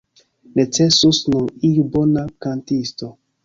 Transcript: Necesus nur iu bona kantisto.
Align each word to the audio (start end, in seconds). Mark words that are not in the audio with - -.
Necesus 0.59 1.21
nur 1.35 1.45
iu 1.71 1.87
bona 1.95 2.27
kantisto. 2.43 3.15